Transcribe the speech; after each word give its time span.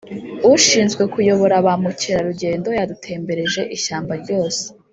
ushinzwe 0.55 1.03
kuyobora 1.13 1.55
ba 1.65 1.73
mukerarugendo 1.83 2.69
yadutembereje 2.79 3.61
ishyamba 3.75 4.13
ryose, 4.21 4.63